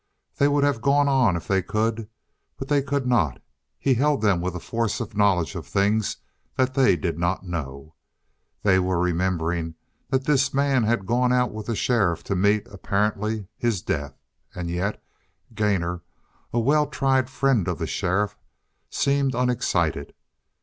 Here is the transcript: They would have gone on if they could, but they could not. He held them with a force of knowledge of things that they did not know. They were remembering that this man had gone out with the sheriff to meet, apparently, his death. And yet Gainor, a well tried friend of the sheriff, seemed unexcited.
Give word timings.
They 0.37 0.47
would 0.47 0.63
have 0.63 0.81
gone 0.81 1.07
on 1.07 1.35
if 1.35 1.47
they 1.47 1.61
could, 1.61 2.09
but 2.57 2.69
they 2.69 2.81
could 2.81 3.05
not. 3.05 3.39
He 3.77 3.93
held 3.93 4.23
them 4.23 4.41
with 4.41 4.55
a 4.55 4.59
force 4.59 4.99
of 4.99 5.15
knowledge 5.15 5.53
of 5.53 5.67
things 5.67 6.17
that 6.55 6.73
they 6.73 6.95
did 6.95 7.19
not 7.19 7.45
know. 7.45 7.93
They 8.63 8.79
were 8.79 8.97
remembering 8.99 9.75
that 10.09 10.23
this 10.25 10.55
man 10.55 10.81
had 10.85 11.05
gone 11.05 11.31
out 11.31 11.51
with 11.53 11.67
the 11.67 11.75
sheriff 11.75 12.23
to 12.23 12.35
meet, 12.35 12.65
apparently, 12.69 13.45
his 13.59 13.83
death. 13.83 14.17
And 14.55 14.71
yet 14.71 14.99
Gainor, 15.53 16.01
a 16.51 16.59
well 16.59 16.87
tried 16.87 17.29
friend 17.29 17.67
of 17.67 17.77
the 17.77 17.85
sheriff, 17.85 18.35
seemed 18.89 19.35
unexcited. 19.35 20.15